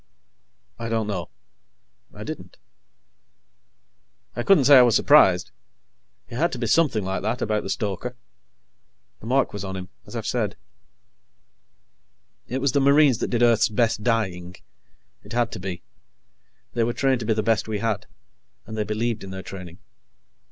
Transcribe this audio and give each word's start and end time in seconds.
"I 0.79 0.89
don't 0.89 1.05
know." 1.05 1.29
I 2.11 2.23
didn't. 2.23 2.57
I 4.35 4.41
couldn't 4.41 4.63
say 4.63 4.79
I 4.79 4.81
was 4.81 4.95
surprised. 4.95 5.51
It 6.27 6.37
had 6.37 6.51
to 6.53 6.57
be 6.57 6.65
something 6.65 7.05
like 7.05 7.21
that, 7.21 7.39
about 7.39 7.61
the 7.61 7.69
stoker. 7.69 8.15
The 9.19 9.27
mark 9.27 9.53
was 9.53 9.63
on 9.63 9.75
him, 9.75 9.89
as 10.07 10.15
I've 10.15 10.25
said. 10.25 10.55
It 12.47 12.61
was 12.61 12.71
the 12.71 12.81
Marines 12.81 13.19
that 13.19 13.29
did 13.29 13.43
Earth's 13.43 13.69
best 13.69 14.01
dying. 14.03 14.55
It 15.21 15.33
had 15.33 15.51
to 15.51 15.59
be. 15.59 15.83
They 16.73 16.83
were 16.83 16.93
trained 16.93 17.19
to 17.19 17.27
be 17.27 17.33
the 17.35 17.43
best 17.43 17.67
we 17.67 17.77
had, 17.77 18.07
and 18.65 18.75
they 18.75 18.83
believed 18.83 19.23
in 19.23 19.29
their 19.29 19.43
training. 19.43 19.77